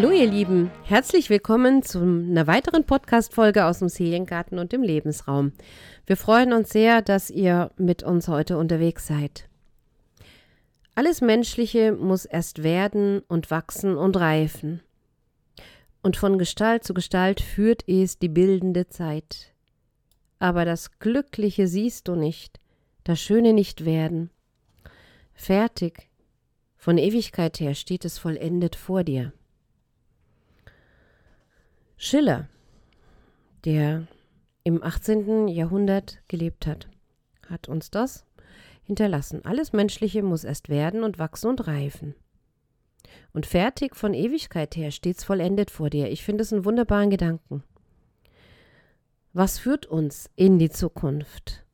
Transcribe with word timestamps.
Hallo 0.00 0.12
ihr 0.12 0.30
Lieben, 0.30 0.70
herzlich 0.84 1.28
willkommen 1.28 1.82
zu 1.82 1.98
einer 1.98 2.46
weiteren 2.46 2.84
Podcast-Folge 2.84 3.64
aus 3.64 3.80
dem 3.80 3.88
Seriengarten 3.88 4.60
und 4.60 4.70
dem 4.70 4.84
Lebensraum. 4.84 5.50
Wir 6.06 6.16
freuen 6.16 6.52
uns 6.52 6.70
sehr, 6.70 7.02
dass 7.02 7.30
ihr 7.30 7.72
mit 7.78 8.04
uns 8.04 8.28
heute 8.28 8.58
unterwegs 8.58 9.08
seid. 9.08 9.48
Alles 10.94 11.20
Menschliche 11.20 11.90
muss 11.90 12.26
erst 12.26 12.62
werden 12.62 13.22
und 13.26 13.50
wachsen 13.50 13.96
und 13.96 14.16
reifen. 14.16 14.82
Und 16.00 16.16
von 16.16 16.38
Gestalt 16.38 16.84
zu 16.84 16.94
Gestalt 16.94 17.40
führt 17.40 17.82
es 17.88 18.20
die 18.20 18.28
bildende 18.28 18.86
Zeit. 18.86 19.52
Aber 20.38 20.64
das 20.64 21.00
Glückliche 21.00 21.66
siehst 21.66 22.06
du 22.06 22.14
nicht, 22.14 22.60
das 23.02 23.20
Schöne 23.20 23.52
nicht 23.52 23.84
werden. 23.84 24.30
Fertig, 25.34 26.08
von 26.76 26.98
Ewigkeit 26.98 27.58
her 27.58 27.74
steht 27.74 28.04
es 28.04 28.16
vollendet 28.16 28.76
vor 28.76 29.02
dir. 29.02 29.32
Schiller, 32.00 32.48
der 33.64 34.06
im 34.62 34.84
18. 34.84 35.48
Jahrhundert 35.48 36.20
gelebt 36.28 36.64
hat, 36.64 36.88
hat 37.48 37.68
uns 37.68 37.90
das 37.90 38.24
hinterlassen. 38.84 39.44
Alles 39.44 39.72
Menschliche 39.72 40.22
muss 40.22 40.44
erst 40.44 40.68
werden 40.68 41.02
und 41.02 41.18
wachsen 41.18 41.48
und 41.48 41.66
reifen. 41.66 42.14
Und 43.32 43.46
fertig 43.46 43.96
von 43.96 44.14
Ewigkeit 44.14 44.76
her 44.76 44.92
stets 44.92 45.24
vollendet 45.24 45.72
vor 45.72 45.90
dir. 45.90 46.08
Ich 46.08 46.22
finde 46.22 46.42
es 46.42 46.52
einen 46.52 46.64
wunderbaren 46.64 47.10
Gedanken. 47.10 47.64
Was 49.32 49.58
führt 49.58 49.84
uns 49.84 50.30
in 50.36 50.60
die 50.60 50.70
Zukunft? 50.70 51.66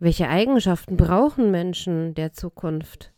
Welche 0.00 0.28
Eigenschaften 0.28 0.98
brauchen 0.98 1.50
Menschen 1.50 2.14
der 2.14 2.34
Zukunft? 2.34 3.10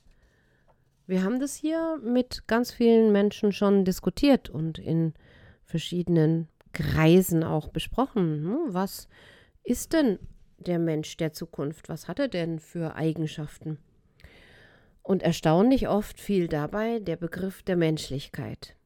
Wir 1.09 1.25
haben 1.25 1.41
das 1.41 1.57
hier 1.57 1.99
mit 2.01 2.47
ganz 2.47 2.71
vielen 2.71 3.11
Menschen 3.11 3.51
schon 3.51 3.85
diskutiert 3.85 4.49
und 4.49 4.79
in 4.79 5.15
verschiedenen 5.65 6.49
Kreisen 6.73 7.45
auch 7.45 7.69
besprochen. 7.69 8.45
Hm, 8.45 8.59
was 8.75 9.09
ist 9.63 9.93
denn 9.93 10.19
der 10.59 10.79
Mensch 10.79 11.17
der 11.17 11.33
Zukunft? 11.33 11.89
Was 11.89 12.09
hat 12.09 12.19
er 12.19 12.29
denn 12.29 12.59
für 12.59 12.97
Eigenschaften? 12.97 13.79
Und 15.03 15.23
erstaunlich 15.23 15.89
oft 15.89 16.19
fiel 16.19 16.49
dabei 16.49 16.99
der 16.99 17.17
Begriff 17.17 17.63
der 17.63 17.77
Menschlichkeit. 17.77 18.77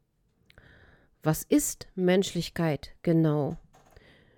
Was 1.22 1.44
ist 1.44 1.88
Menschlichkeit 1.94 2.94
genau? 3.02 3.56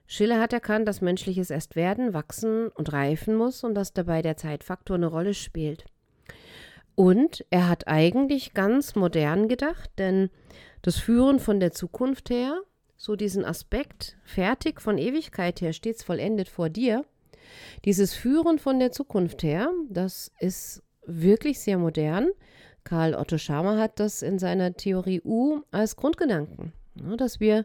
Schiller 0.06 0.40
hat 0.40 0.52
erkannt, 0.52 0.88
dass 0.88 1.00
Menschliches 1.00 1.50
erst 1.50 1.76
werden, 1.76 2.12
wachsen 2.12 2.68
und 2.68 2.92
reifen 2.92 3.36
muss 3.36 3.62
und 3.62 3.74
dass 3.74 3.92
dabei 3.92 4.22
der 4.22 4.36
Zeitfaktor 4.36 4.96
eine 4.96 5.06
Rolle 5.06 5.34
spielt. 5.34 5.84
Und 7.00 7.46
er 7.48 7.66
hat 7.66 7.88
eigentlich 7.88 8.52
ganz 8.52 8.94
modern 8.94 9.48
gedacht, 9.48 9.88
denn 9.96 10.28
das 10.82 10.98
Führen 10.98 11.40
von 11.40 11.58
der 11.58 11.72
Zukunft 11.72 12.28
her, 12.28 12.60
so 12.98 13.16
diesen 13.16 13.42
Aspekt, 13.42 14.18
fertig 14.22 14.82
von 14.82 14.98
Ewigkeit 14.98 15.62
her, 15.62 15.72
stets 15.72 16.02
vollendet 16.02 16.50
vor 16.50 16.68
dir, 16.68 17.06
dieses 17.86 18.12
Führen 18.12 18.58
von 18.58 18.78
der 18.78 18.92
Zukunft 18.92 19.42
her, 19.42 19.70
das 19.88 20.30
ist 20.40 20.82
wirklich 21.06 21.60
sehr 21.60 21.78
modern. 21.78 22.28
Karl 22.84 23.14
Otto 23.14 23.38
Schama 23.38 23.78
hat 23.78 23.98
das 23.98 24.20
in 24.20 24.38
seiner 24.38 24.74
Theorie 24.74 25.22
U 25.24 25.62
als 25.70 25.96
Grundgedanken, 25.96 26.74
ja, 26.96 27.16
dass 27.16 27.40
wir 27.40 27.64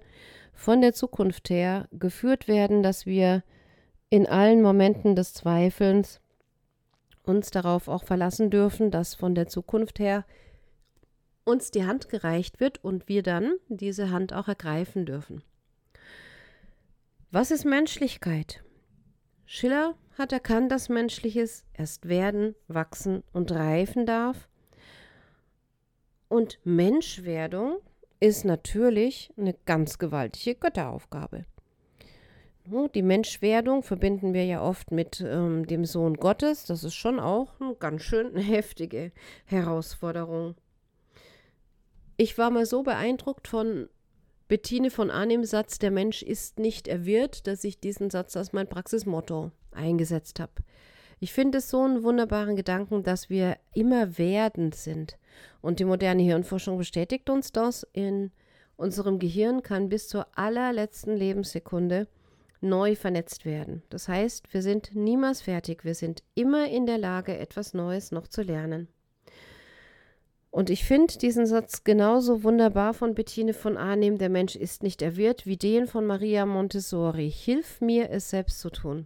von 0.53 0.79
der 0.79 0.93
Zukunft 0.93 1.49
her 1.49 1.89
geführt 1.91 2.47
werden, 2.47 2.83
dass 2.83 3.05
wir 3.05 3.43
in 4.09 4.27
allen 4.27 4.61
Momenten 4.61 5.13
des 5.13 5.33
Zweifelns 5.33 6.21
uns 7.27 7.51
darauf 7.51 7.87
auch 7.87 8.03
verlassen 8.03 8.49
dürfen, 8.49 8.91
dass 8.91 9.15
von 9.15 9.35
der 9.35 9.47
Zukunft 9.47 9.99
her 9.99 10.25
uns 11.43 11.71
die 11.71 11.85
Hand 11.85 12.09
gereicht 12.09 12.59
wird 12.59 12.83
und 12.83 13.07
wir 13.07 13.23
dann 13.23 13.53
diese 13.67 14.09
Hand 14.11 14.33
auch 14.33 14.47
ergreifen 14.47 15.05
dürfen. 15.05 15.43
Was 17.31 17.51
ist 17.51 17.65
Menschlichkeit? 17.65 18.63
Schiller 19.45 19.95
hat 20.17 20.31
erkannt, 20.31 20.71
dass 20.71 20.89
Menschliches 20.89 21.65
erst 21.73 22.07
werden, 22.07 22.55
wachsen 22.67 23.23
und 23.33 23.51
reifen 23.51 24.05
darf. 24.05 24.47
Und 26.27 26.59
Menschwerdung 26.63 27.77
ist 28.19 28.45
natürlich 28.45 29.31
eine 29.37 29.53
ganz 29.65 29.97
gewaltige 29.99 30.55
Götteraufgabe. 30.55 31.45
Die 32.67 33.03
Menschwerdung 33.03 33.83
verbinden 33.83 34.33
wir 34.33 34.43
ja 34.43 34.61
oft 34.63 34.91
mit 34.91 35.21
ähm, 35.21 35.67
dem 35.67 35.85
Sohn 35.85 36.15
Gottes. 36.15 36.65
Das 36.65 36.83
ist 36.83 36.95
schon 36.95 37.19
auch 37.19 37.59
eine 37.59 37.75
ganz 37.75 38.01
schön 38.01 38.35
heftige 38.37 39.11
Herausforderung. 39.45 40.55
Ich 42.17 42.37
war 42.39 42.49
mal 42.49 42.65
so 42.65 42.81
beeindruckt 42.81 43.47
von 43.47 43.87
Bettine 44.47 44.89
von 44.89 45.11
Arnim 45.11 45.43
Satz, 45.43 45.79
der 45.79 45.91
Mensch 45.91 46.23
ist 46.23 46.59
nicht 46.59 46.87
erwirrt, 46.87 47.45
dass 47.45 47.63
ich 47.63 47.79
diesen 47.79 48.09
Satz 48.09 48.35
als 48.35 48.53
mein 48.53 48.67
Praxismotto 48.67 49.51
eingesetzt 49.71 50.39
habe. 50.39 50.53
Ich 51.19 51.33
finde 51.33 51.59
es 51.59 51.69
so 51.69 51.81
einen 51.81 52.03
wunderbaren 52.03 52.55
Gedanken, 52.55 53.03
dass 53.03 53.29
wir 53.29 53.57
immer 53.73 54.17
werdend 54.17 54.75
sind. 54.75 55.17
Und 55.61 55.79
die 55.79 55.85
moderne 55.85 56.23
Hirnforschung 56.23 56.77
bestätigt 56.77 57.29
uns 57.29 57.51
das. 57.51 57.87
In 57.93 58.31
unserem 58.75 59.19
Gehirn 59.19 59.61
kann 59.61 59.89
bis 59.89 60.07
zur 60.07 60.27
allerletzten 60.35 61.15
Lebenssekunde 61.15 62.07
neu 62.65 62.95
vernetzt 62.95 63.45
werden. 63.45 63.83
Das 63.89 64.07
heißt, 64.07 64.53
wir 64.53 64.61
sind 64.61 64.95
niemals 64.95 65.41
fertig. 65.41 65.85
Wir 65.85 65.95
sind 65.95 66.23
immer 66.33 66.67
in 66.67 66.85
der 66.85 66.97
Lage, 66.97 67.37
etwas 67.37 67.73
Neues 67.73 68.11
noch 68.11 68.27
zu 68.27 68.41
lernen. 68.41 68.87
Und 70.51 70.69
ich 70.69 70.85
finde 70.85 71.17
diesen 71.17 71.45
Satz 71.45 71.83
genauso 71.83 72.43
wunderbar 72.43 72.93
von 72.93 73.13
Bettine 73.13 73.53
von 73.53 73.75
Arnim, 73.75 74.17
der 74.17 74.29
Mensch 74.29 74.55
ist 74.55 74.83
nicht 74.83 75.01
erwirrt, 75.01 75.45
wie 75.45 75.57
den 75.57 75.85
von 75.85 76.05
Maria 76.05 76.45
Montessori. 76.45 77.29
Hilf 77.29 77.81
mir, 77.81 78.09
es 78.09 78.29
selbst 78.29 78.61
zu 78.61 78.69
tun. 78.69 79.05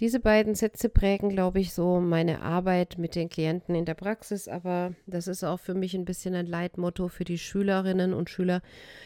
Diese 0.00 0.18
beiden 0.18 0.54
Sätze 0.54 0.88
prägen, 0.88 1.28
glaube 1.28 1.60
ich, 1.60 1.74
so 1.74 2.00
meine 2.00 2.40
Arbeit 2.40 2.96
mit 2.96 3.14
den 3.14 3.28
Klienten 3.28 3.74
in 3.74 3.84
der 3.84 3.92
Praxis, 3.92 4.48
aber 4.48 4.94
das 5.06 5.28
ist 5.28 5.44
auch 5.44 5.60
für 5.60 5.74
mich 5.74 5.92
ein 5.94 6.06
bisschen 6.06 6.34
ein 6.34 6.46
Leitmotto 6.46 7.08
für 7.08 7.24
die 7.24 7.36
Schülerinnen 7.36 8.14
und 8.14 8.30
Schüler 8.30 8.62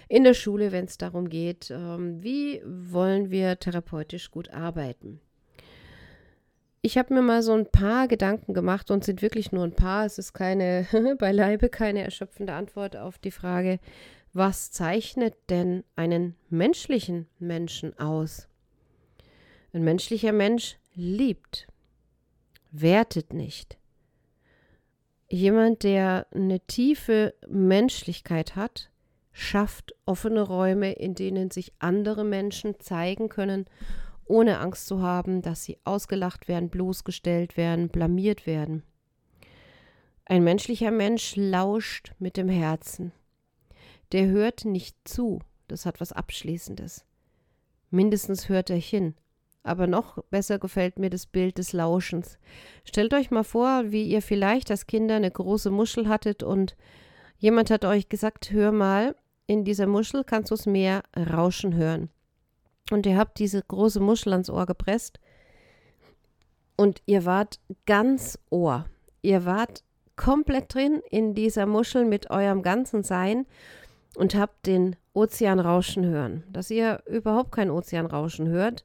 in 0.09 0.23
der 0.23 0.35
Schule, 0.35 0.71
wenn 0.71 0.85
es 0.85 0.97
darum 0.97 1.29
geht, 1.29 1.73
ähm, 1.73 2.23
wie 2.23 2.63
wollen 2.65 3.33
wir 3.33 3.59
therapeutisch 3.59 4.31
gut 4.31 4.51
arbeiten. 4.51 5.21
Ich 6.81 6.97
habe 6.97 7.13
mir 7.13 7.23
mal 7.23 7.43
so 7.43 7.55
ein 7.55 7.67
paar 7.67 8.07
Gedanken 8.07 8.55
gemacht 8.55 8.93
und 8.93 9.03
sind 9.03 9.21
wirklich 9.21 9.51
nur 9.51 9.65
ein 9.65 9.75
paar. 9.75 10.07
Es 10.07 10.19
ist 10.19 10.33
keine, 10.33 10.87
beileibe 11.19 11.71
keine 11.71 12.05
erschöpfende 12.05 12.53
Antwort 12.53 12.97
auf 12.97 13.19
die 13.19 13.33
Frage, 13.33 13.81
was 14.33 14.71
zeichnet 14.71 15.35
denn 15.51 15.83
einen 15.97 16.37
menschlichen 16.51 17.27
Menschen 17.41 17.99
aus? 17.99 18.47
Ein 19.73 19.83
menschlicher 19.83 20.31
Mensch 20.31 20.77
liebt, 20.95 21.67
wertet 22.71 23.33
nicht. 23.33 23.79
Jemand, 25.29 25.83
der 25.83 26.27
eine 26.33 26.61
tiefe 26.61 27.35
Menschlichkeit 27.49 28.57
hat, 28.57 28.91
schafft 29.33 29.95
offene 30.07 30.43
Räume, 30.43 30.93
in 30.93 31.15
denen 31.15 31.51
sich 31.51 31.73
andere 31.79 32.25
Menschen 32.25 32.79
zeigen 32.79 33.29
können 33.29 33.67
ohne 34.27 34.59
Angst 34.59 34.87
zu 34.87 35.03
haben, 35.03 35.43
dass 35.43 35.65
sie 35.65 35.79
ausgelacht 35.85 36.49
werden, 36.49 36.71
bloßgestellt 36.71 37.57
werden, 37.57 37.89
blamiert 37.89 38.47
werden. 38.47 38.83
Ein 40.25 40.45
menschlicher 40.45 40.91
Mensch 40.91 41.37
lauscht 41.37 42.13
mit 42.19 42.37
dem 42.37 42.49
Herzen. 42.49 43.13
Der 44.13 44.27
hört 44.27 44.65
nicht 44.65 44.97
zu, 45.05 45.41
das 45.69 45.85
hat 45.85 46.01
was 46.01 46.13
Abschließendes. 46.13 47.05
Mindestens 47.91 48.49
hört 48.49 48.71
er 48.71 48.79
hin. 48.79 49.15
Aber 49.65 49.89
noch 49.89 50.23
besser 50.31 50.61
gefällt 50.61 51.01
mir 51.01 51.11
das 51.11 51.27
Bild 51.27 51.59
des 51.59 51.73
Lauschens. 51.73 52.39
Stellt 52.85 53.13
euch 53.13 53.33
mal 53.33 53.43
vor, 53.43 53.91
wie 53.91 54.05
ihr 54.05 54.23
vielleicht 54.23 54.71
als 54.71 54.87
Kinder 54.87 55.17
eine 55.17 55.31
große 55.31 55.71
Muschel 55.71 56.09
hattet 56.09 56.45
und 56.45 56.77
jemand 57.39 57.71
hat 57.71 57.85
euch 57.85 58.09
gesagt, 58.09 58.53
hör 58.53 58.71
mal, 58.71 59.17
in 59.47 59.65
dieser 59.65 59.89
Muschel 59.89 60.23
kannst 60.23 60.53
du 60.53 60.55
das 60.55 60.67
Meer 60.67 61.03
rauschen 61.17 61.75
hören 61.75 62.11
und 62.91 63.07
ihr 63.07 63.17
habt 63.17 63.39
diese 63.39 63.63
große 63.63 64.01
Muschel 64.01 64.33
ans 64.33 64.51
Ohr 64.51 64.67
gepresst 64.67 65.19
und 66.77 67.03
ihr 67.07 67.25
wart 67.25 67.61
ganz 67.87 68.39
Ohr. 68.51 68.87
Ihr 69.23 69.45
wart 69.45 69.83
komplett 70.17 70.75
drin 70.75 71.01
in 71.11 71.35
dieser 71.35 71.67
Muschel 71.67 72.05
mit 72.05 72.31
eurem 72.31 72.63
ganzen 72.63 73.03
Sein 73.03 73.47
und 74.17 74.35
habt 74.35 74.67
den 74.67 74.97
Ozean 75.13 75.61
rauschen 75.61 76.05
hören. 76.05 76.45
Dass 76.51 76.71
ihr 76.71 77.03
überhaupt 77.07 77.53
kein 77.53 77.71
Ozean 77.71 78.07
rauschen 78.07 78.49
hört, 78.49 78.85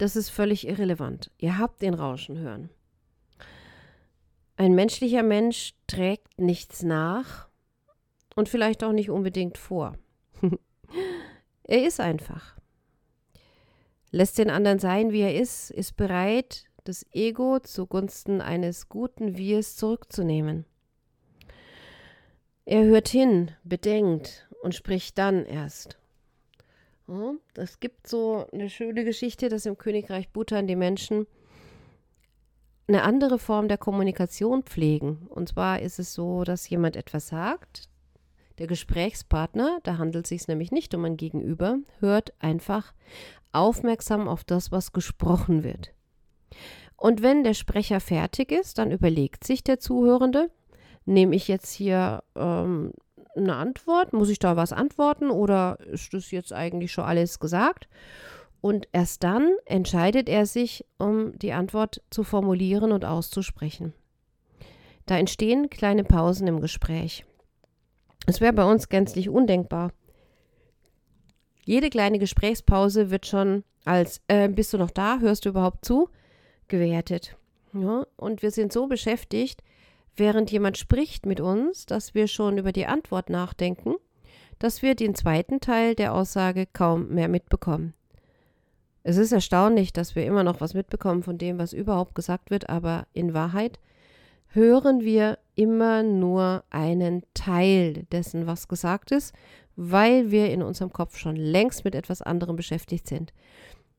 das 0.00 0.16
ist 0.16 0.30
völlig 0.30 0.66
irrelevant. 0.66 1.30
Ihr 1.38 1.58
habt 1.58 1.82
den 1.82 1.94
Rauschen 1.94 2.38
hören. 2.38 2.70
Ein 4.56 4.74
menschlicher 4.74 5.22
Mensch 5.22 5.74
trägt 5.86 6.38
nichts 6.38 6.82
nach 6.82 7.48
und 8.34 8.48
vielleicht 8.48 8.84
auch 8.84 8.92
nicht 8.92 9.10
unbedingt 9.10 9.58
vor. 9.58 9.96
er 11.64 11.86
ist 11.86 12.00
einfach 12.00 12.60
lässt 14.10 14.38
den 14.38 14.50
anderen 14.50 14.78
sein, 14.78 15.12
wie 15.12 15.20
er 15.20 15.34
ist, 15.34 15.70
ist 15.70 15.96
bereit, 15.96 16.64
das 16.84 17.06
Ego 17.12 17.60
zugunsten 17.60 18.40
eines 18.40 18.88
guten 18.88 19.36
Wirs 19.36 19.76
zurückzunehmen. 19.76 20.64
Er 22.64 22.84
hört 22.84 23.08
hin, 23.08 23.52
bedenkt 23.64 24.48
und 24.62 24.74
spricht 24.74 25.18
dann 25.18 25.44
erst. 25.44 25.98
Es 27.54 27.80
gibt 27.80 28.06
so 28.06 28.46
eine 28.52 28.70
schöne 28.70 29.04
Geschichte, 29.04 29.48
dass 29.48 29.66
im 29.66 29.78
Königreich 29.78 30.28
Bhutan 30.30 30.66
die 30.66 30.76
Menschen 30.76 31.26
eine 32.86 33.02
andere 33.02 33.38
Form 33.38 33.68
der 33.68 33.78
Kommunikation 33.78 34.62
pflegen. 34.62 35.26
Und 35.28 35.48
zwar 35.48 35.80
ist 35.80 35.98
es 35.98 36.14
so, 36.14 36.44
dass 36.44 36.68
jemand 36.68 36.96
etwas 36.96 37.28
sagt, 37.28 37.88
der 38.58 38.66
Gesprächspartner, 38.66 39.78
da 39.84 39.98
handelt 39.98 40.26
es 40.26 40.28
sich 40.28 40.46
nämlich 40.46 40.70
nicht 40.70 40.94
um 40.94 41.04
ein 41.04 41.16
Gegenüber, 41.16 41.78
hört 42.00 42.32
einfach 42.40 42.92
aufmerksam 43.52 44.28
auf 44.28 44.44
das, 44.44 44.70
was 44.70 44.92
gesprochen 44.92 45.64
wird. 45.64 45.92
Und 46.96 47.22
wenn 47.22 47.42
der 47.42 47.54
Sprecher 47.54 48.00
fertig 48.00 48.52
ist, 48.52 48.78
dann 48.78 48.90
überlegt 48.90 49.44
sich 49.44 49.64
der 49.64 49.80
Zuhörende, 49.80 50.50
nehme 51.06 51.34
ich 51.34 51.48
jetzt 51.48 51.72
hier 51.72 52.22
ähm, 52.36 52.92
eine 53.36 53.56
Antwort, 53.56 54.12
muss 54.12 54.28
ich 54.28 54.38
da 54.38 54.56
was 54.56 54.72
antworten 54.72 55.30
oder 55.30 55.78
ist 55.80 56.12
das 56.14 56.30
jetzt 56.30 56.52
eigentlich 56.52 56.92
schon 56.92 57.04
alles 57.04 57.38
gesagt? 57.38 57.88
Und 58.60 58.88
erst 58.92 59.22
dann 59.24 59.54
entscheidet 59.64 60.28
er 60.28 60.44
sich, 60.44 60.84
um 60.98 61.38
die 61.38 61.52
Antwort 61.52 62.02
zu 62.10 62.24
formulieren 62.24 62.92
und 62.92 63.04
auszusprechen. 63.04 63.94
Da 65.06 65.16
entstehen 65.16 65.70
kleine 65.70 66.04
Pausen 66.04 66.46
im 66.46 66.60
Gespräch. 66.60 67.24
Es 68.26 68.40
wäre 68.40 68.52
bei 68.52 68.64
uns 68.64 68.88
gänzlich 68.88 69.28
undenkbar. 69.28 69.92
Jede 71.64 71.88
kleine 71.88 72.18
Gesprächspause 72.18 73.10
wird 73.10 73.26
schon 73.26 73.64
als 73.84 74.20
äh, 74.28 74.48
bist 74.48 74.72
du 74.72 74.78
noch 74.78 74.90
da, 74.90 75.18
hörst 75.20 75.44
du 75.44 75.50
überhaupt 75.50 75.84
zu, 75.84 76.08
gewertet. 76.68 77.36
Ja, 77.72 78.06
und 78.16 78.42
wir 78.42 78.50
sind 78.50 78.72
so 78.72 78.86
beschäftigt, 78.86 79.62
während 80.16 80.50
jemand 80.50 80.78
spricht 80.78 81.26
mit 81.26 81.40
uns, 81.40 81.86
dass 81.86 82.14
wir 82.14 82.26
schon 82.26 82.58
über 82.58 82.72
die 82.72 82.86
Antwort 82.86 83.30
nachdenken, 83.30 83.94
dass 84.58 84.82
wir 84.82 84.94
den 84.94 85.14
zweiten 85.14 85.60
Teil 85.60 85.94
der 85.94 86.14
Aussage 86.14 86.66
kaum 86.66 87.08
mehr 87.08 87.28
mitbekommen. 87.28 87.94
Es 89.02 89.16
ist 89.16 89.32
erstaunlich, 89.32 89.92
dass 89.92 90.14
wir 90.14 90.26
immer 90.26 90.44
noch 90.44 90.60
was 90.60 90.74
mitbekommen 90.74 91.22
von 91.22 91.38
dem, 91.38 91.58
was 91.58 91.72
überhaupt 91.72 92.14
gesagt 92.14 92.50
wird, 92.50 92.68
aber 92.68 93.06
in 93.12 93.32
Wahrheit 93.32 93.78
hören 94.48 95.00
wir 95.00 95.38
immer 95.54 96.02
nur 96.02 96.64
einen 96.70 97.22
Teil 97.34 98.04
dessen, 98.12 98.46
was 98.46 98.68
gesagt 98.68 99.10
ist, 99.12 99.34
weil 99.76 100.30
wir 100.30 100.50
in 100.50 100.62
unserem 100.62 100.92
Kopf 100.92 101.16
schon 101.16 101.36
längst 101.36 101.84
mit 101.84 101.94
etwas 101.94 102.20
anderem 102.20 102.56
beschäftigt 102.56 103.08
sind. 103.08 103.32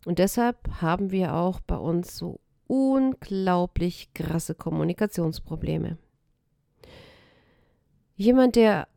Und 0.06 0.20
deshalb 0.20 0.58
haben 0.82 1.12
wir 1.12 1.34
auch 1.34 1.60
bei 1.62 1.78
uns 1.78 2.16
so 2.18 2.40
unglaublich 2.72 4.14
krasse 4.14 4.56
Kommunikationsprobleme. 4.56 5.98
Jemand, 8.16 8.56
der 8.56 8.88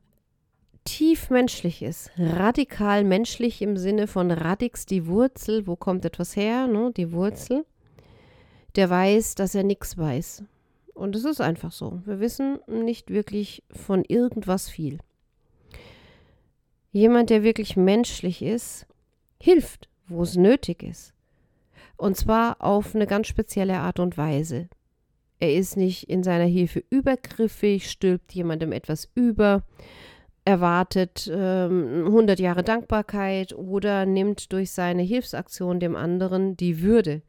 tief 0.84 1.28
menschlich 1.28 1.82
ist, 1.82 2.12
radikal 2.16 3.02
menschlich 3.02 3.60
im 3.62 3.76
Sinne 3.76 4.06
von 4.06 4.30
radix 4.30 4.86
die 4.86 5.08
Wurzel, 5.08 5.66
wo 5.66 5.74
kommt 5.74 6.04
etwas 6.04 6.36
her, 6.36 6.68
ne, 6.68 6.92
die 6.96 7.10
Wurzel, 7.10 7.66
der 8.76 8.90
weiß, 8.90 9.34
dass 9.34 9.56
er 9.56 9.64
nichts 9.64 9.98
weiß. 9.98 10.44
Und 10.94 11.16
es 11.16 11.24
ist 11.24 11.40
einfach 11.40 11.72
so. 11.72 12.00
Wir 12.04 12.20
wissen 12.20 12.60
nicht 12.68 13.10
wirklich 13.10 13.64
von 13.72 14.04
irgendwas 14.04 14.68
viel. 14.68 14.98
Jemand, 16.92 17.30
der 17.30 17.42
wirklich 17.42 17.76
menschlich 17.76 18.40
ist, 18.40 18.86
hilft, 19.40 19.88
wo 20.06 20.22
es 20.22 20.36
nötig 20.36 20.84
ist. 20.84 21.13
Und 21.96 22.16
zwar 22.16 22.56
auf 22.60 22.94
eine 22.94 23.06
ganz 23.06 23.28
spezielle 23.28 23.78
Art 23.78 23.98
und 24.00 24.18
Weise. 24.18 24.68
Er 25.40 25.54
ist 25.54 25.76
nicht 25.76 26.08
in 26.08 26.22
seiner 26.22 26.44
Hilfe 26.44 26.82
übergriffig, 26.90 27.90
stülpt 27.90 28.32
jemandem 28.32 28.72
etwas 28.72 29.10
über, 29.14 29.62
erwartet 30.44 31.30
ähm, 31.32 32.04
100 32.06 32.38
Jahre 32.38 32.62
Dankbarkeit 32.62 33.54
oder 33.54 34.06
nimmt 34.06 34.52
durch 34.52 34.70
seine 34.70 35.02
Hilfsaktion 35.02 35.80
dem 35.80 35.96
anderen 35.96 36.56
die 36.56 36.82
Würde, 36.82 37.22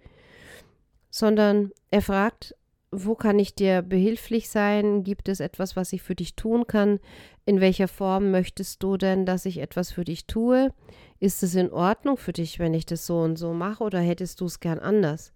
sondern 1.10 1.72
er 1.92 2.02
fragt, 2.02 2.56
wo 3.04 3.16
kann 3.16 3.40
ich 3.40 3.56
dir 3.56 3.82
behilflich 3.82 4.50
sein? 4.50 5.04
Gibt 5.04 5.28
es 5.28 5.40
etwas, 5.40 5.76
was 5.76 5.92
ich 5.94 6.02
für 6.02 6.16
dich 6.16 6.36
tun 6.36 6.68
kann? 6.68 7.00
In 7.46 7.60
welcher 7.60 7.88
Form 7.88 8.32
möchtest 8.32 8.82
du 8.84 8.98
denn, 8.98 9.26
dass 9.26 9.46
ich 9.46 9.58
etwas 9.58 9.92
für 9.92 10.04
dich 10.04 10.26
tue? 10.26 10.74
Ist 11.20 11.44
es 11.44 11.56
in 11.56 11.72
Ordnung 11.72 12.18
für 12.18 12.34
dich, 12.34 12.60
wenn 12.60 12.74
ich 12.74 12.86
das 12.86 13.06
so 13.06 13.20
und 13.20 13.38
so 13.38 13.54
mache 13.54 13.84
oder 13.84 14.00
hättest 14.00 14.42
du 14.42 14.46
es 14.46 14.60
gern 14.60 14.80
anders? 14.80 15.34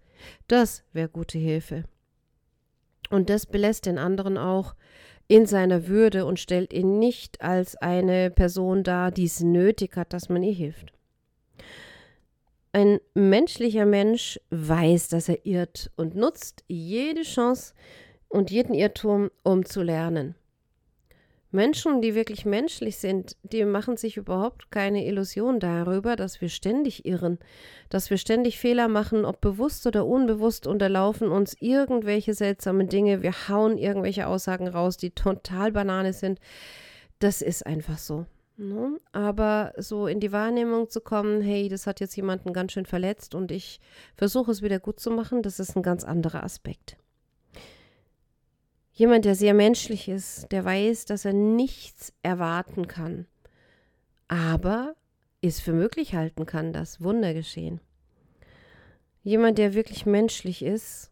Das 0.48 0.84
wäre 0.92 1.08
gute 1.08 1.38
Hilfe. 1.38 1.84
Und 3.10 3.28
das 3.28 3.46
belässt 3.46 3.86
den 3.86 3.98
anderen 3.98 4.38
auch 4.38 4.74
in 5.26 5.46
seiner 5.46 5.86
Würde 5.86 6.26
und 6.26 6.40
stellt 6.40 6.72
ihn 6.72 6.98
nicht 6.98 7.40
als 7.40 7.76
eine 7.76 8.30
Person 8.30 8.82
dar, 8.82 9.10
die 9.10 9.24
es 9.24 9.40
nötig 9.40 9.96
hat, 9.96 10.12
dass 10.12 10.28
man 10.28 10.42
ihr 10.42 10.52
hilft. 10.52 10.92
Ein 12.72 13.00
menschlicher 13.14 13.84
Mensch 13.84 14.38
weiß, 14.50 15.08
dass 15.08 15.28
er 15.28 15.44
irrt 15.44 15.90
und 15.96 16.14
nutzt 16.14 16.62
jede 16.68 17.22
Chance 17.22 17.74
und 18.28 18.50
jeden 18.50 18.74
Irrtum, 18.74 19.30
um 19.42 19.64
zu 19.64 19.82
lernen. 19.82 20.36
Menschen, 21.52 22.00
die 22.00 22.14
wirklich 22.14 22.44
menschlich 22.44 22.98
sind, 22.98 23.36
die 23.42 23.64
machen 23.64 23.96
sich 23.96 24.16
überhaupt 24.16 24.70
keine 24.70 25.04
Illusion 25.04 25.58
darüber, 25.58 26.14
dass 26.14 26.40
wir 26.40 26.48
ständig 26.48 27.06
irren, 27.06 27.40
dass 27.88 28.08
wir 28.08 28.18
ständig 28.18 28.60
Fehler 28.60 28.86
machen, 28.86 29.24
ob 29.24 29.40
bewusst 29.40 29.84
oder 29.88 30.06
unbewusst, 30.06 30.68
unterlaufen 30.68 31.28
uns 31.28 31.56
irgendwelche 31.58 32.34
seltsamen 32.34 32.88
Dinge, 32.88 33.22
wir 33.22 33.48
hauen 33.48 33.78
irgendwelche 33.78 34.28
Aussagen 34.28 34.68
raus, 34.68 34.96
die 34.96 35.10
total 35.10 35.72
Banane 35.72 36.12
sind. 36.12 36.38
Das 37.18 37.42
ist 37.42 37.66
einfach 37.66 37.98
so. 37.98 38.26
Ne? 38.60 39.00
Aber 39.12 39.72
so 39.78 40.06
in 40.06 40.20
die 40.20 40.32
Wahrnehmung 40.32 40.90
zu 40.90 41.00
kommen, 41.00 41.40
hey, 41.40 41.70
das 41.70 41.86
hat 41.86 41.98
jetzt 41.98 42.14
jemanden 42.14 42.52
ganz 42.52 42.72
schön 42.72 42.84
verletzt 42.84 43.34
und 43.34 43.50
ich 43.50 43.80
versuche 44.18 44.50
es 44.50 44.60
wieder 44.60 44.78
gut 44.78 45.00
zu 45.00 45.10
machen, 45.10 45.42
das 45.42 45.58
ist 45.58 45.76
ein 45.76 45.82
ganz 45.82 46.04
anderer 46.04 46.44
Aspekt. 46.44 46.98
Jemand, 48.92 49.24
der 49.24 49.34
sehr 49.34 49.54
menschlich 49.54 50.10
ist, 50.10 50.52
der 50.52 50.62
weiß, 50.62 51.06
dass 51.06 51.24
er 51.24 51.32
nichts 51.32 52.12
erwarten 52.22 52.86
kann, 52.86 53.26
aber 54.28 54.94
es 55.40 55.58
für 55.58 55.72
möglich 55.72 56.14
halten 56.14 56.44
kann, 56.44 56.74
dass 56.74 57.00
Wunder 57.00 57.32
geschehen. 57.32 57.80
Jemand, 59.22 59.56
der 59.56 59.72
wirklich 59.72 60.04
menschlich 60.04 60.62
ist, 60.62 61.10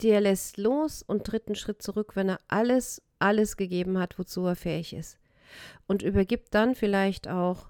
der 0.00 0.22
lässt 0.22 0.56
los 0.56 1.02
und 1.02 1.24
tritt 1.24 1.48
einen 1.48 1.54
Schritt 1.54 1.82
zurück, 1.82 2.16
wenn 2.16 2.30
er 2.30 2.40
alles, 2.48 3.02
alles 3.18 3.58
gegeben 3.58 3.98
hat, 3.98 4.18
wozu 4.18 4.46
er 4.46 4.56
fähig 4.56 4.94
ist 4.94 5.18
und 5.86 6.02
übergibt 6.02 6.54
dann 6.54 6.74
vielleicht 6.74 7.28
auch 7.28 7.68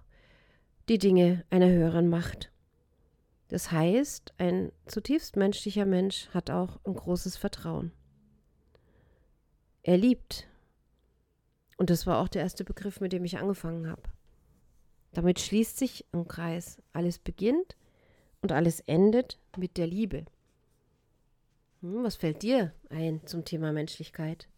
die 0.89 0.99
Dinge 0.99 1.45
einer 1.51 1.69
höheren 1.69 2.09
Macht. 2.09 2.51
Das 3.49 3.73
heißt, 3.73 4.35
ein 4.39 4.73
zutiefst 4.87 5.37
menschlicher 5.37 5.87
Mensch 5.87 6.29
hat 6.31 6.51
auch 6.51 6.79
ein 6.85 6.95
großes 6.95 7.37
Vertrauen. 7.37 7.93
Er 9.83 9.97
liebt. 9.97 10.47
Und 11.79 11.91
das 11.91 12.07
war 12.07 12.19
auch 12.19 12.29
der 12.29 12.43
erste 12.43 12.65
Begriff, 12.65 13.01
mit 13.01 13.13
dem 13.13 13.25
ich 13.25 13.39
angefangen 13.39 13.89
habe. 13.89 14.03
Damit 15.13 15.41
schließt 15.41 15.79
sich 15.79 16.05
ein 16.13 16.29
Kreis. 16.29 16.83
Alles 16.93 17.19
beginnt 17.19 17.77
und 18.43 18.53
alles 18.53 18.81
endet 18.81 19.39
mit 19.57 19.79
der 19.79 19.87
Liebe. 19.87 20.27
Hm, 21.81 22.05
was 22.05 22.17
fällt 22.17 22.43
dir 22.43 22.75
ein 22.91 23.27
zum 23.27 23.45
Thema 23.45 23.73
Menschlichkeit? 23.73 24.49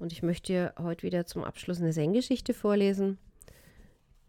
Und 0.00 0.12
ich 0.12 0.22
möchte 0.22 0.52
dir 0.52 0.74
heute 0.78 1.02
wieder 1.02 1.26
zum 1.26 1.44
Abschluss 1.44 1.78
eine 1.78 1.92
Zen-Geschichte 1.92 2.54
vorlesen. 2.54 3.18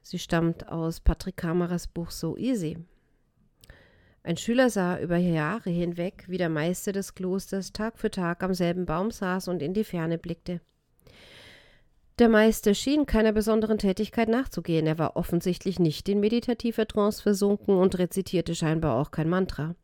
Sie 0.02 0.20
stammt 0.20 0.68
aus 0.68 1.00
Patrick 1.00 1.38
Kameras 1.38 1.88
Buch 1.88 2.12
So 2.12 2.36
Easy. 2.36 2.78
Ein 4.22 4.36
Schüler 4.36 4.70
sah 4.70 5.00
über 5.00 5.16
Jahre 5.16 5.70
hinweg, 5.70 6.26
wie 6.28 6.38
der 6.38 6.50
Meister 6.50 6.92
des 6.92 7.16
Klosters 7.16 7.72
Tag 7.72 7.98
für 7.98 8.12
Tag 8.12 8.44
am 8.44 8.54
selben 8.54 8.86
Baum 8.86 9.12
saß 9.12 9.48
und 9.48 9.62
in 9.62 9.74
die 9.74 9.86
Ferne 9.86 10.18
blickte. 10.18 10.60
Der 12.20 12.28
Meister 12.28 12.74
schien 12.74 13.06
keiner 13.06 13.32
besonderen 13.32 13.78
Tätigkeit 13.78 14.28
nachzugehen, 14.28 14.86
er 14.86 15.00
war 15.00 15.16
offensichtlich 15.16 15.80
nicht 15.80 16.10
in 16.10 16.20
meditativer 16.20 16.86
Trance 16.86 17.22
versunken 17.22 17.78
und 17.78 17.98
rezitierte 17.98 18.56
scheinbar 18.56 19.00
auch 19.00 19.12
kein 19.12 19.30
Mantra. 19.30 19.76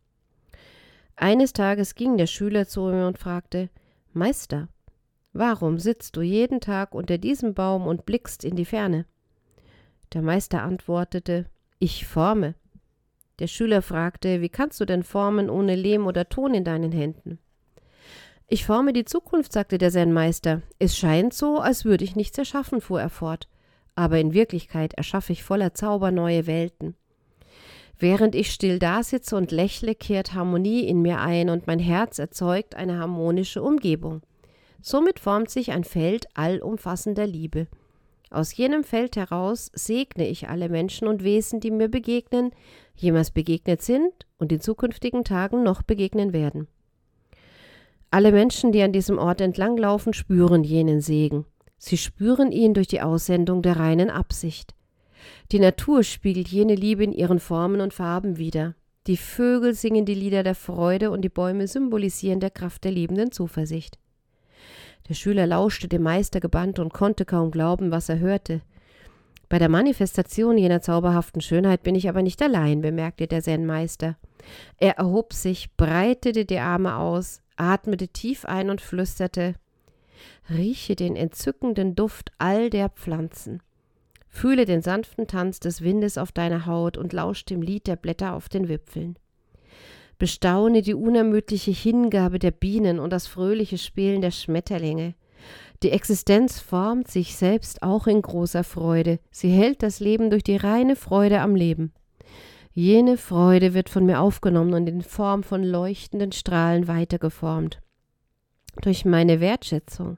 Eines 1.16 1.54
Tages 1.54 1.96
ging 1.96 2.18
der 2.18 2.28
Schüler 2.28 2.68
zu 2.68 2.90
ihm 2.90 3.08
und 3.08 3.18
fragte 3.18 3.70
Meister, 4.12 4.68
Warum 5.40 5.78
sitzt 5.78 6.16
du 6.16 6.24
jeden 6.24 6.62
Tag 6.62 6.96
unter 6.96 7.20
diesem 7.20 7.54
Baum 7.54 7.86
und 7.86 8.08
blickst 8.08 8.44
in 8.44 8.56
die 8.56 8.66
Ferne? 8.66 9.06
Der 10.14 10.24
Meister 10.24 10.64
antwortete 10.64 11.46
Ich 11.78 12.08
forme. 12.08 12.56
Der 13.38 13.46
Schüler 13.46 13.84
fragte 13.84 14.42
Wie 14.42 14.50
kannst 14.50 14.80
du 14.80 14.86
denn 14.86 15.04
formen 15.04 15.52
ohne 15.52 15.76
Lehm 15.76 16.08
oder 16.08 16.28
Ton 16.28 16.56
in 16.56 16.64
deinen 16.64 16.92
Händen? 16.92 17.38
Ich 18.48 18.66
forme 18.66 18.94
die 18.94 19.06
Zukunft, 19.06 19.54
sagte 19.54 19.78
der 19.78 19.92
Zen-Meister. 19.92 20.64
Es 20.80 20.98
scheint 20.98 21.36
so, 21.36 21.60
als 21.60 21.86
würde 21.86 22.04
ich 22.04 22.16
nichts 22.16 22.40
erschaffen, 22.40 22.82
fuhr 22.82 23.00
er 23.00 23.12
fort. 23.12 23.48
Aber 23.94 24.18
in 24.18 24.34
Wirklichkeit 24.34 24.96
erschaffe 24.96 25.34
ich 25.34 25.44
voller 25.44 25.76
Zauber 25.76 26.10
neue 26.10 26.48
Welten. 26.48 26.96
Während 28.00 28.34
ich 28.34 28.52
still 28.52 28.80
dasitze 28.80 29.36
und 29.36 29.52
lächle, 29.52 29.94
kehrt 29.94 30.34
Harmonie 30.34 30.88
in 30.88 31.04
mir 31.04 31.20
ein 31.20 31.52
und 31.52 31.68
mein 31.68 31.78
Herz 31.78 32.18
erzeugt 32.18 32.74
eine 32.74 32.98
harmonische 32.98 33.62
Umgebung. 33.62 34.24
Somit 34.82 35.20
formt 35.20 35.50
sich 35.50 35.72
ein 35.72 35.84
Feld 35.84 36.28
allumfassender 36.34 37.28
Liebe. 37.28 37.68
Aus 38.30 38.56
jenem 38.56 38.84
Feld 38.84 39.16
heraus 39.16 39.72
segne 39.74 40.28
ich 40.28 40.50
alle 40.50 40.70
Menschen 40.70 41.08
und 41.08 41.24
Wesen, 41.24 41.60
die 41.60 41.72
mir 41.72 41.88
begegnen, 41.88 42.52
jemals 42.96 43.32
begegnet 43.32 43.82
sind 43.82 44.12
und 44.38 44.52
in 44.52 44.60
zukünftigen 44.60 45.24
Tagen 45.24 45.64
noch 45.64 45.82
begegnen 45.82 46.34
werden. 46.34 46.68
Alle 48.12 48.32
Menschen, 48.32 48.72
die 48.72 48.82
an 48.82 48.94
diesem 48.94 49.18
Ort 49.18 49.42
entlanglaufen, 49.42 50.14
spüren 50.14 50.64
jenen 50.64 51.02
Segen. 51.02 51.46
Sie 51.78 51.98
spüren 51.98 52.52
ihn 52.52 52.74
durch 52.74 52.88
die 52.88 53.02
Aussendung 53.02 53.62
der 53.62 53.78
reinen 53.78 54.10
Absicht. 54.10 54.74
Die 55.52 55.60
Natur 55.60 56.04
spiegelt 56.04 56.48
jene 56.48 56.76
Liebe 56.76 57.04
in 57.04 57.12
ihren 57.12 57.40
Formen 57.40 57.82
und 57.82 57.94
Farben 57.94 58.38
wider. 58.38 58.76
Die 59.08 59.18
Vögel 59.18 59.74
singen 59.74 60.06
die 60.06 60.14
Lieder 60.14 60.44
der 60.44 60.56
Freude 60.56 61.12
und 61.12 61.22
die 61.22 61.30
Bäume 61.30 61.68
symbolisieren 61.68 62.40
der 62.40 62.50
Kraft 62.50 62.84
der 62.84 62.92
liebenden 62.92 63.32
Zuversicht. 63.32 63.98
Der 65.10 65.14
Schüler 65.14 65.48
lauschte 65.48 65.88
dem 65.88 66.04
Meister 66.04 66.40
gebannt 66.40 66.80
und 66.80 66.94
konnte 66.94 67.26
kaum 67.26 67.52
glauben, 67.52 67.92
was 67.92 68.10
er 68.10 68.20
hörte. 68.20 68.62
Bei 69.50 69.60
der 69.60 69.70
Manifestation 69.70 70.58
jener 70.58 70.82
zauberhaften 70.82 71.42
Schönheit 71.42 71.84
bin 71.84 71.96
ich 71.96 72.10
aber 72.10 72.22
nicht 72.22 72.42
allein, 72.42 72.82
bemerkte 72.82 73.28
der 73.28 73.42
Zen-Meister. 73.42 74.18
Er 74.78 74.98
erhob 74.98 75.34
sich, 75.34 75.76
breitete 75.78 76.46
die 76.46 76.60
Arme 76.60 76.98
aus, 76.98 77.42
atmete 77.56 78.10
tief 78.10 78.44
ein 78.46 78.70
und 78.70 78.82
flüsterte 78.82 79.56
Rieche 80.50 80.96
den 80.96 81.16
entzückenden 81.16 81.96
Duft 81.96 82.32
all 82.38 82.70
der 82.70 82.90
Pflanzen. 82.90 83.62
Fühle 84.28 84.66
den 84.66 84.82
sanften 84.82 85.28
Tanz 85.28 85.60
des 85.60 85.82
Windes 85.82 86.18
auf 86.18 86.32
deiner 86.32 86.66
Haut 86.66 86.98
und 86.98 87.14
lausch 87.14 87.46
dem 87.46 87.62
Lied 87.62 87.88
der 87.88 87.96
Blätter 87.96 88.34
auf 88.34 88.50
den 88.50 88.68
Wipfeln. 88.68 89.18
Bestaune 90.18 90.82
die 90.82 90.94
unermüdliche 90.94 91.72
Hingabe 91.72 92.40
der 92.40 92.52
Bienen 92.52 93.00
und 93.00 93.12
das 93.12 93.28
fröhliche 93.28 93.78
Spielen 93.78 94.22
der 94.22 94.32
Schmetterlinge. 94.32 95.16
Die 95.84 95.92
Existenz 95.92 96.60
formt 96.60 97.08
sich 97.08 97.36
selbst 97.36 97.84
auch 97.84 98.08
in 98.08 98.22
großer 98.22 98.64
Freude. 98.64 99.20
Sie 99.30 99.50
hält 99.50 99.84
das 99.84 100.00
Leben 100.00 100.30
durch 100.32 100.44
die 100.44 100.58
reine 100.58 100.96
Freude 100.96 101.40
am 101.42 101.56
Leben. 101.56 101.94
Jene 102.74 103.18
Freude 103.18 103.74
wird 103.74 103.90
von 103.90 104.06
mir 104.06 104.20
aufgenommen 104.20 104.74
und 104.74 104.88
in 104.88 105.02
Form 105.02 105.44
von 105.44 105.64
leuchtenden 105.64 106.32
Strahlen 106.32 106.88
weitergeformt. 106.88 107.82
Durch 108.82 109.06
meine 109.06 109.40
Wertschätzung, 109.40 110.18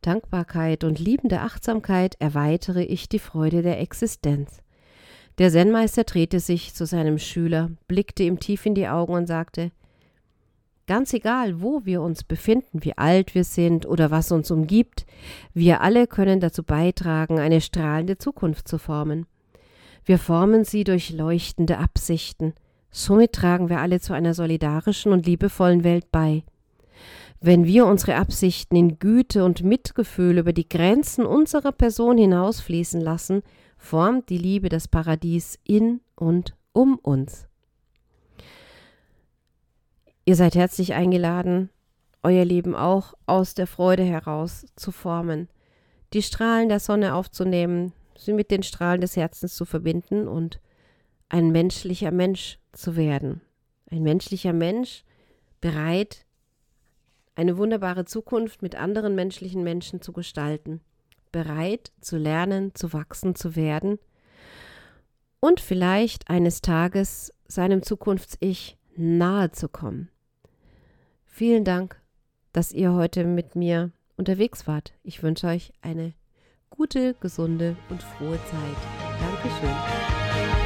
Dankbarkeit 0.00 0.84
und 0.84 0.98
liebende 0.98 1.40
Achtsamkeit 1.40 2.16
erweitere 2.18 2.82
ich 2.82 3.08
die 3.08 3.18
Freude 3.18 3.62
der 3.62 3.80
Existenz. 3.80 4.61
Der 5.38 5.50
Zen-Meister 5.50 6.04
drehte 6.04 6.40
sich 6.40 6.74
zu 6.74 6.86
seinem 6.86 7.18
Schüler, 7.18 7.70
blickte 7.88 8.22
ihm 8.22 8.38
tief 8.38 8.66
in 8.66 8.74
die 8.74 8.88
Augen 8.88 9.14
und 9.14 9.26
sagte: 9.26 9.70
Ganz 10.86 11.14
egal, 11.14 11.62
wo 11.62 11.84
wir 11.84 12.02
uns 12.02 12.24
befinden, 12.24 12.84
wie 12.84 12.98
alt 12.98 13.34
wir 13.34 13.44
sind 13.44 13.86
oder 13.86 14.10
was 14.10 14.32
uns 14.32 14.50
umgibt, 14.50 15.06
wir 15.54 15.80
alle 15.80 16.06
können 16.06 16.40
dazu 16.40 16.64
beitragen, 16.64 17.38
eine 17.38 17.60
strahlende 17.60 18.18
Zukunft 18.18 18.68
zu 18.68 18.78
formen. 18.78 19.26
Wir 20.04 20.18
formen 20.18 20.64
sie 20.64 20.82
durch 20.84 21.10
leuchtende 21.10 21.78
Absichten. 21.78 22.54
Somit 22.90 23.32
tragen 23.32 23.68
wir 23.68 23.78
alle 23.78 24.00
zu 24.00 24.12
einer 24.12 24.34
solidarischen 24.34 25.12
und 25.12 25.24
liebevollen 25.24 25.84
Welt 25.84 26.10
bei. 26.10 26.42
Wenn 27.40 27.64
wir 27.64 27.86
unsere 27.86 28.16
Absichten 28.16 28.76
in 28.76 28.98
Güte 28.98 29.44
und 29.44 29.62
Mitgefühl 29.62 30.38
über 30.38 30.52
die 30.52 30.68
Grenzen 30.68 31.24
unserer 31.24 31.72
Person 31.72 32.18
hinausfließen 32.18 33.00
lassen, 33.00 33.42
formt 33.82 34.30
die 34.30 34.38
Liebe 34.38 34.68
das 34.68 34.86
Paradies 34.86 35.58
in 35.64 36.00
und 36.14 36.54
um 36.72 36.98
uns. 36.98 37.48
Ihr 40.24 40.36
seid 40.36 40.54
herzlich 40.54 40.94
eingeladen, 40.94 41.68
euer 42.22 42.44
Leben 42.44 42.76
auch 42.76 43.14
aus 43.26 43.54
der 43.54 43.66
Freude 43.66 44.04
heraus 44.04 44.66
zu 44.76 44.92
formen, 44.92 45.48
die 46.12 46.22
Strahlen 46.22 46.68
der 46.68 46.78
Sonne 46.78 47.16
aufzunehmen, 47.16 47.92
sie 48.16 48.32
mit 48.32 48.52
den 48.52 48.62
Strahlen 48.62 49.00
des 49.00 49.16
Herzens 49.16 49.56
zu 49.56 49.64
verbinden 49.64 50.28
und 50.28 50.60
ein 51.28 51.50
menschlicher 51.50 52.12
Mensch 52.12 52.60
zu 52.70 52.94
werden. 52.94 53.40
Ein 53.90 54.04
menschlicher 54.04 54.52
Mensch, 54.52 55.04
bereit, 55.60 56.24
eine 57.34 57.58
wunderbare 57.58 58.04
Zukunft 58.04 58.62
mit 58.62 58.76
anderen 58.76 59.16
menschlichen 59.16 59.64
Menschen 59.64 60.00
zu 60.00 60.12
gestalten 60.12 60.80
bereit 61.32 61.92
zu 62.00 62.16
lernen, 62.16 62.74
zu 62.74 62.92
wachsen, 62.92 63.34
zu 63.34 63.56
werden 63.56 63.98
und 65.40 65.60
vielleicht 65.60 66.30
eines 66.30 66.60
Tages 66.60 67.32
seinem 67.48 67.82
Zukunfts-Ich 67.82 68.78
nahe 68.96 69.50
zu 69.50 69.68
kommen. 69.68 70.08
Vielen 71.26 71.64
Dank, 71.64 72.00
dass 72.52 72.72
ihr 72.72 72.92
heute 72.92 73.24
mit 73.24 73.56
mir 73.56 73.90
unterwegs 74.16 74.66
wart. 74.66 74.92
Ich 75.02 75.22
wünsche 75.22 75.48
euch 75.48 75.72
eine 75.80 76.14
gute, 76.70 77.14
gesunde 77.14 77.76
und 77.88 78.02
frohe 78.02 78.38
Zeit. 78.44 78.76
Dankeschön. 79.20 80.61